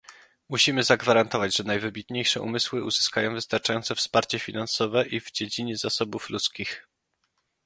Musimy 0.49 0.83
zagwarantować, 0.83 1.55
że 1.55 1.63
najwybitniejsze 1.63 2.41
umysły 2.41 2.83
uzyskają 2.83 3.33
wystarczające 3.33 3.95
wsparcie 3.95 4.39
finansowe 4.39 5.07
i 5.07 5.19
w 5.19 5.31
dziedzinie 5.31 5.77
zasobów 5.77 6.29
ludzkich 6.29 6.87